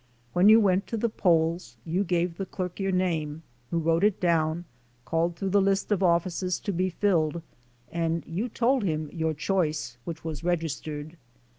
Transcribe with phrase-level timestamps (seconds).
[0.33, 4.19] When you went to the polls you gave the clerk your name, who wrote it
[4.19, 4.65] down,
[5.05, 7.43] called through the list of offices to be filled
[7.91, 11.17] and you told him your choice, which was registered.